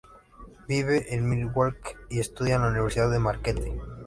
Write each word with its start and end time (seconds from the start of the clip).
Vive 0.67 1.13
en 1.13 1.29
Milwaukee 1.29 1.93
y 2.09 2.19
estudia 2.21 2.55
en 2.55 2.63
la 2.63 2.69
Universidad 2.69 3.11
de 3.11 3.19
Marquette. 3.19 3.79